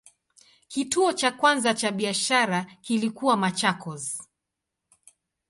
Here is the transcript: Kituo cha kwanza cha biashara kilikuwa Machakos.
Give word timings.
Kituo 0.67 1.13
cha 1.13 1.31
kwanza 1.31 1.73
cha 1.73 1.91
biashara 1.91 2.65
kilikuwa 2.81 3.37
Machakos. 3.37 4.27